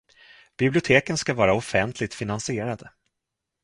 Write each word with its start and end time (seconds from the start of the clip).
Biblioteken 0.57 1.17
ska 1.17 1.33
vara 1.33 1.53
offentligt 1.53 2.13
finansierade. 2.13 2.91